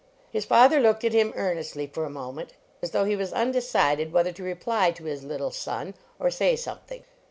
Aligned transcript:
His 0.31 0.45
father 0.45 0.79
looked 0.79 1.03
at 1.03 1.13
him 1.13 1.31
earnestly 1.35 1.85
for 1.85 2.05
a 2.05 2.09
moment, 2.09 2.53
as 2.81 2.89
though 2.89 3.05
he 3.05 3.15
was 3.15 3.31
undecided 3.33 4.11
whether 4.11 4.31
to 4.31 4.41
reply 4.41 4.89
to 4.89 5.03
his 5.03 5.23
little 5.23 5.51
son, 5.51 5.93
or 6.19 6.31
say 6.31 6.55
something. 6.55 7.03